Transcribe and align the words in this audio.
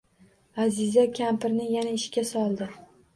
Аziza 0.63 1.01
kampirni 1.15 1.65
yana 1.75 1.91
ishga 1.99 2.23
soldi. 2.31 2.69